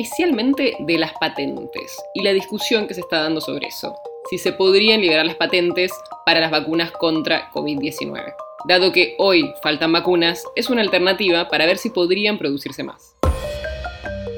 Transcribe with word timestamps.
especialmente 0.00 0.76
de 0.78 0.98
las 0.98 1.12
patentes 1.12 2.02
y 2.14 2.22
la 2.22 2.32
discusión 2.32 2.86
que 2.86 2.94
se 2.94 3.00
está 3.00 3.20
dando 3.20 3.40
sobre 3.40 3.66
eso. 3.66 3.94
Si 4.30 4.38
se 4.38 4.52
podrían 4.52 5.02
liberar 5.02 5.26
las 5.26 5.36
patentes 5.36 5.92
para 6.24 6.40
las 6.40 6.50
vacunas 6.50 6.90
contra 6.90 7.50
COVID-19. 7.50 8.34
Dado 8.66 8.92
que 8.92 9.14
hoy 9.18 9.52
faltan 9.62 9.92
vacunas, 9.92 10.42
es 10.56 10.70
una 10.70 10.80
alternativa 10.80 11.48
para 11.48 11.66
ver 11.66 11.76
si 11.76 11.90
podrían 11.90 12.38
producirse 12.38 12.82
más. 12.82 13.14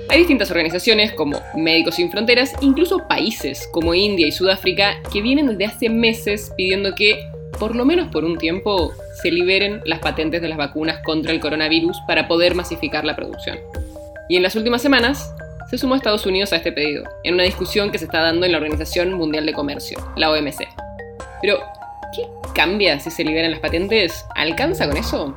Hay 0.08 0.18
distintas 0.18 0.50
organizaciones 0.50 1.12
como 1.12 1.40
Médicos 1.54 1.94
Sin 1.94 2.10
Fronteras, 2.10 2.52
incluso 2.60 3.06
países 3.08 3.68
como 3.72 3.94
India 3.94 4.26
y 4.26 4.32
Sudáfrica, 4.32 5.00
que 5.12 5.22
vienen 5.22 5.46
desde 5.46 5.66
hace 5.66 5.88
meses 5.88 6.52
pidiendo 6.56 6.94
que, 6.94 7.18
por 7.58 7.76
lo 7.76 7.84
menos 7.84 8.08
por 8.08 8.24
un 8.24 8.36
tiempo, 8.36 8.92
se 9.22 9.30
liberen 9.30 9.80
las 9.84 10.00
patentes 10.00 10.42
de 10.42 10.48
las 10.48 10.58
vacunas 10.58 11.02
contra 11.04 11.32
el 11.32 11.40
coronavirus 11.40 11.96
para 12.06 12.26
poder 12.28 12.54
masificar 12.54 13.04
la 13.04 13.16
producción. 13.16 13.58
Y 14.28 14.36
en 14.36 14.42
las 14.42 14.54
últimas 14.56 14.82
semanas 14.82 15.34
se 15.73 15.78
sumó 15.78 15.95
Estados 15.95 16.27
Unidos 16.27 16.53
a 16.53 16.56
este 16.56 16.70
pedido, 16.70 17.05
en 17.25 17.33
una 17.33 17.45
discusión 17.45 17.91
que 17.91 17.97
se 17.97 18.05
está 18.05 18.20
dando 18.20 18.45
en 18.45 18.53
la 18.53 18.59
Organización 18.59 19.15
Mundial 19.15 19.47
de 19.47 19.55
Comercio, 19.55 19.97
la 20.17 20.31
OMC. 20.31 20.69
Pero, 21.41 21.61
¿qué 22.15 22.25
cambia 22.55 23.01
si 23.01 23.11
se 23.11 23.25
liberan 23.25 23.51
las 23.51 23.61
patentes? 23.61 24.27
¿Alcanza 24.34 24.87
con 24.87 24.98
eso? 24.98 25.34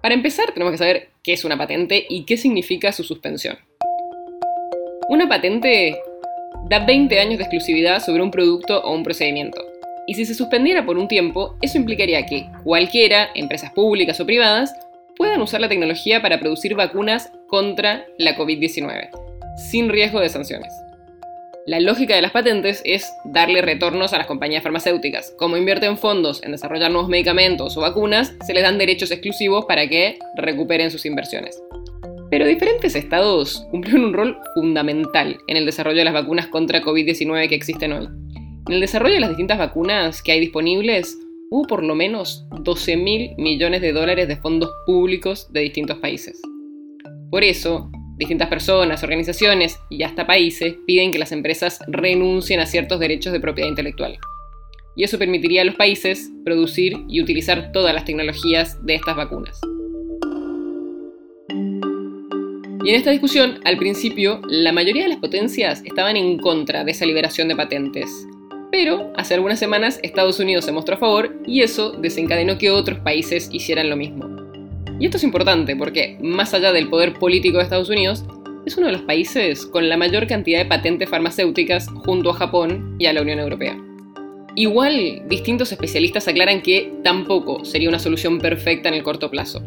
Para 0.00 0.14
empezar, 0.14 0.52
tenemos 0.52 0.70
que 0.70 0.78
saber 0.78 1.08
qué 1.24 1.32
es 1.32 1.44
una 1.44 1.58
patente 1.58 2.06
y 2.08 2.24
qué 2.26 2.36
significa 2.36 2.92
su 2.92 3.02
suspensión. 3.02 3.58
Una 5.08 5.28
patente 5.28 6.00
da 6.68 6.78
20 6.78 7.18
años 7.18 7.38
de 7.38 7.44
exclusividad 7.44 8.00
sobre 8.00 8.22
un 8.22 8.30
producto 8.30 8.84
o 8.84 8.94
un 8.94 9.02
procedimiento. 9.02 9.60
Y 10.06 10.14
si 10.14 10.24
se 10.26 10.34
suspendiera 10.34 10.86
por 10.86 10.96
un 10.96 11.08
tiempo, 11.08 11.56
eso 11.60 11.76
implicaría 11.76 12.24
que 12.24 12.46
cualquiera, 12.62 13.30
empresas 13.34 13.72
públicas 13.72 14.20
o 14.20 14.26
privadas, 14.26 14.72
puedan 15.16 15.42
usar 15.42 15.60
la 15.60 15.68
tecnología 15.68 16.22
para 16.22 16.38
producir 16.38 16.76
vacunas 16.76 17.32
contra 17.48 18.06
la 18.18 18.36
COVID-19, 18.36 19.21
sin 19.56 19.88
riesgo 19.88 20.20
de 20.20 20.28
sanciones. 20.28 20.72
La 21.64 21.78
lógica 21.78 22.16
de 22.16 22.22
las 22.22 22.32
patentes 22.32 22.82
es 22.84 23.08
darle 23.24 23.62
retornos 23.62 24.12
a 24.12 24.18
las 24.18 24.26
compañías 24.26 24.64
farmacéuticas. 24.64 25.32
Como 25.38 25.56
invierten 25.56 25.96
fondos 25.96 26.42
en 26.42 26.50
desarrollar 26.50 26.90
nuevos 26.90 27.08
medicamentos 27.08 27.76
o 27.76 27.82
vacunas, 27.82 28.34
se 28.44 28.52
les 28.52 28.64
dan 28.64 28.78
derechos 28.78 29.12
exclusivos 29.12 29.64
para 29.66 29.86
que 29.86 30.18
recuperen 30.36 30.90
sus 30.90 31.06
inversiones. 31.06 31.62
Pero 32.30 32.46
diferentes 32.46 32.96
estados 32.96 33.64
cumplieron 33.70 34.06
un 34.06 34.12
rol 34.12 34.38
fundamental 34.54 35.38
en 35.46 35.56
el 35.56 35.64
desarrollo 35.64 35.98
de 35.98 36.04
las 36.04 36.14
vacunas 36.14 36.48
contra 36.48 36.82
COVID-19 36.82 37.48
que 37.48 37.54
existen 37.54 37.92
hoy. 37.92 38.08
En 38.66 38.74
el 38.74 38.80
desarrollo 38.80 39.14
de 39.14 39.20
las 39.20 39.30
distintas 39.30 39.58
vacunas 39.58 40.20
que 40.20 40.32
hay 40.32 40.40
disponibles, 40.40 41.16
hubo 41.50 41.66
por 41.68 41.84
lo 41.84 41.94
menos 41.94 42.44
12 42.62 42.96
mil 42.96 43.34
millones 43.36 43.82
de 43.82 43.92
dólares 43.92 44.26
de 44.26 44.36
fondos 44.36 44.70
públicos 44.84 45.52
de 45.52 45.60
distintos 45.60 45.98
países. 45.98 46.40
Por 47.30 47.44
eso, 47.44 47.90
distintas 48.22 48.48
personas, 48.48 49.02
organizaciones 49.02 49.80
y 49.88 50.02
hasta 50.02 50.26
países 50.26 50.76
piden 50.86 51.10
que 51.10 51.18
las 51.18 51.32
empresas 51.32 51.80
renuncien 51.88 52.60
a 52.60 52.66
ciertos 52.66 52.98
derechos 52.98 53.32
de 53.32 53.40
propiedad 53.40 53.68
intelectual. 53.68 54.18
Y 54.94 55.04
eso 55.04 55.18
permitiría 55.18 55.62
a 55.62 55.64
los 55.64 55.74
países 55.74 56.30
producir 56.44 56.98
y 57.08 57.20
utilizar 57.20 57.72
todas 57.72 57.94
las 57.94 58.04
tecnologías 58.04 58.84
de 58.84 58.94
estas 58.94 59.16
vacunas. 59.16 59.60
Y 62.84 62.90
en 62.90 62.96
esta 62.96 63.10
discusión, 63.10 63.60
al 63.64 63.76
principio, 63.76 64.40
la 64.48 64.72
mayoría 64.72 65.04
de 65.04 65.08
las 65.08 65.18
potencias 65.18 65.82
estaban 65.84 66.16
en 66.16 66.38
contra 66.38 66.84
de 66.84 66.90
esa 66.90 67.06
liberación 67.06 67.48
de 67.48 67.56
patentes, 67.56 68.08
pero 68.72 69.12
hace 69.16 69.34
algunas 69.34 69.58
semanas 69.58 70.00
Estados 70.02 70.40
Unidos 70.40 70.64
se 70.64 70.72
mostró 70.72 70.96
a 70.96 70.98
favor 70.98 71.36
y 71.46 71.60
eso 71.60 71.92
desencadenó 71.92 72.58
que 72.58 72.70
otros 72.70 72.98
países 73.00 73.48
hicieran 73.52 73.88
lo 73.88 73.96
mismo. 73.96 74.41
Y 75.02 75.06
esto 75.06 75.16
es 75.16 75.24
importante 75.24 75.74
porque, 75.74 76.16
más 76.20 76.54
allá 76.54 76.70
del 76.70 76.88
poder 76.88 77.14
político 77.14 77.56
de 77.56 77.64
Estados 77.64 77.90
Unidos, 77.90 78.24
es 78.64 78.76
uno 78.76 78.86
de 78.86 78.92
los 78.92 79.02
países 79.02 79.66
con 79.66 79.88
la 79.88 79.96
mayor 79.96 80.28
cantidad 80.28 80.60
de 80.60 80.64
patentes 80.64 81.10
farmacéuticas 81.10 81.88
junto 81.88 82.30
a 82.30 82.34
Japón 82.34 82.94
y 83.00 83.06
a 83.06 83.12
la 83.12 83.20
Unión 83.20 83.40
Europea. 83.40 83.76
Igual, 84.54 85.24
distintos 85.28 85.72
especialistas 85.72 86.28
aclaran 86.28 86.62
que 86.62 86.92
tampoco 87.02 87.64
sería 87.64 87.88
una 87.88 87.98
solución 87.98 88.38
perfecta 88.38 88.90
en 88.90 88.94
el 88.94 89.02
corto 89.02 89.28
plazo. 89.28 89.60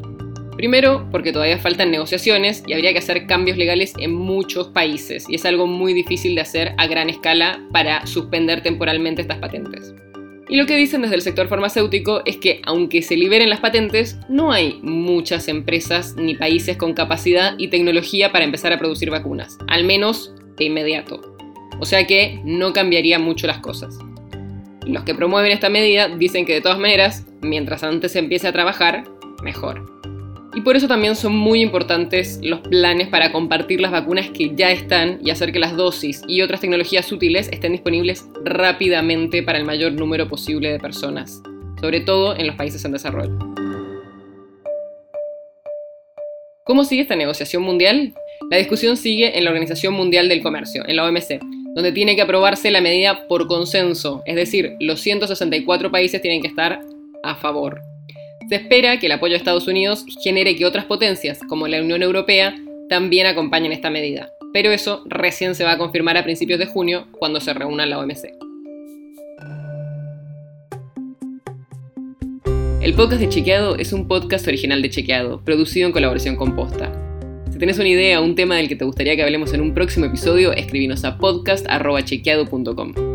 Primero, 0.56 1.06
porque 1.12 1.34
todavía 1.34 1.58
faltan 1.58 1.92
negociaciones 1.92 2.64
y 2.66 2.72
habría 2.72 2.94
que 2.94 3.00
hacer 3.00 3.28
cambios 3.28 3.58
legales 3.58 3.94
en 4.00 4.14
muchos 4.14 4.70
países, 4.70 5.26
y 5.28 5.36
es 5.36 5.46
algo 5.46 5.68
muy 5.68 5.94
difícil 5.94 6.34
de 6.36 6.42
hacer 6.42 6.74
a 6.78 6.88
gran 6.88 7.10
escala 7.10 7.62
para 7.74 8.08
suspender 8.08 8.64
temporalmente 8.64 9.22
estas 9.22 9.40
patentes. 9.40 9.94
Y 10.48 10.58
lo 10.58 10.66
que 10.68 10.78
dicen 10.78 11.02
desde 11.02 11.16
el 11.16 11.22
sector 11.22 11.48
farmacéutico 11.48 12.22
es 12.26 12.38
que 12.38 12.62
aunque 12.66 13.02
se 13.02 13.18
liberen 13.18 13.50
las 13.50 13.62
patentes, 13.62 14.18
no 14.30 14.52
hay 14.52 14.80
muchas 14.84 15.48
empresas 15.48 16.16
ni 16.16 16.36
países 16.36 16.78
con 16.78 16.94
capacidad 16.94 17.56
y 17.58 17.70
tecnología 17.70 18.32
para 18.32 18.46
empezar 18.46 18.72
a 18.72 18.78
producir 18.78 19.10
vacunas, 19.10 19.58
al 19.68 19.86
menos 19.86 20.34
de 20.58 20.66
inmediato. 20.66 21.36
O 21.80 21.86
sea 21.86 22.06
que 22.06 22.40
no 22.44 22.74
cambiaría 22.74 23.18
mucho 23.18 23.48
las 23.48 23.60
cosas. 23.60 23.98
Los 24.86 25.04
que 25.04 25.16
promueven 25.16 25.52
esta 25.52 25.70
medida 25.70 26.10
dicen 26.10 26.46
que 26.46 26.54
de 26.54 26.62
todas 26.62 26.78
maneras, 26.78 27.26
mientras 27.42 27.84
antes 27.84 28.12
se 28.12 28.20
empiece 28.20 28.48
a 28.48 28.54
trabajar, 28.54 29.04
mejor. 29.42 29.95
Y 30.56 30.62
por 30.62 30.78
eso 30.78 30.88
también 30.88 31.18
son 31.18 31.36
muy 31.36 31.62
importantes 31.62 32.40
los 32.42 32.62
planes 32.62 33.10
para 33.10 33.34
compartir 33.34 33.82
las 33.82 33.92
vacunas 33.92 34.30
que 34.30 34.56
ya 34.56 34.72
están 34.72 35.20
y 35.22 35.30
hacer 35.30 35.52
que 35.52 35.60
las 35.60 35.76
dosis 35.76 36.22
y 36.30 36.42
otras 36.42 36.62
tecnologías 36.62 37.12
útiles 37.12 37.50
estén 37.52 37.74
disponibles 37.74 38.26
rápidamente 38.46 39.44
para 39.44 39.58
el 39.58 39.66
mayor 39.66 39.92
número 39.92 40.30
posible 40.30 40.72
de 40.72 40.80
personas, 40.80 41.42
sobre 41.82 42.00
todo 42.00 42.38
en 42.38 42.48
los 42.48 42.56
países 42.56 42.86
en 42.86 42.94
desarrollo. 42.94 43.38
¿Cómo 46.64 46.86
sigue 46.86 47.02
esta 47.02 47.18
negociación 47.18 47.62
mundial? 47.62 48.14
La 48.50 48.56
discusión 48.56 48.96
sigue 48.96 49.38
en 49.38 49.44
la 49.44 49.50
Organización 49.50 49.94
Mundial 49.94 50.30
del 50.30 50.42
Comercio, 50.42 50.84
en 50.88 50.96
la 50.96 51.06
OMC, 51.06 51.38
donde 51.76 51.92
tiene 51.92 52.16
que 52.16 52.22
aprobarse 52.22 52.72
la 52.72 52.80
medida 52.80 53.28
por 53.28 53.48
consenso, 53.48 54.24
es 54.26 54.38
decir, 54.38 54.78
los 54.80 55.02
164 55.02 55.92
países 55.92 56.22
tienen 56.22 56.42
que 56.42 56.48
estar 56.48 56.80
a 57.24 57.36
favor. 57.36 57.82
Se 58.48 58.56
espera 58.56 59.00
que 59.00 59.08
el 59.08 59.12
apoyo 59.12 59.32
de 59.32 59.38
Estados 59.38 59.68
Unidos 59.68 60.06
genere 60.22 60.56
que 60.56 60.66
otras 60.66 60.86
potencias, 60.86 61.40
como 61.50 61.68
la 61.68 61.82
Unión 61.82 62.04
Europea, 62.04 62.56
también 62.90 63.26
acompañen 63.26 63.72
esta 63.72 63.90
medida, 63.90 64.30
pero 64.54 64.72
eso 64.72 65.04
recién 65.08 65.56
se 65.56 65.64
va 65.64 65.72
a 65.72 65.78
confirmar 65.80 66.16
a 66.18 66.24
principios 66.24 66.60
de 66.60 66.68
junio 66.68 67.08
cuando 67.18 67.40
se 67.40 67.54
reúna 67.54 67.88
la 67.88 67.98
OMC. 67.98 68.34
El 72.82 72.94
podcast 72.94 73.20
de 73.20 73.30
Chequeado 73.30 73.78
es 73.78 73.92
un 73.94 74.08
podcast 74.08 74.48
original 74.48 74.84
de 74.84 74.92
Chequeado, 74.92 75.44
producido 75.44 75.88
en 75.88 75.94
colaboración 75.94 76.36
con 76.36 76.56
Posta. 76.56 76.92
Si 77.52 77.58
tenés 77.58 77.80
una 77.80 77.88
idea 77.88 78.22
o 78.22 78.24
un 78.24 78.36
tema 78.36 78.58
del 78.58 78.68
que 78.68 78.76
te 78.76 78.86
gustaría 78.86 79.16
que 79.16 79.24
hablemos 79.24 79.54
en 79.54 79.62
un 79.62 79.74
próximo 79.74 80.06
episodio, 80.06 80.54
escribinos 80.54 81.04
a 81.04 81.18
podcast.chequeado.com. 81.18 83.15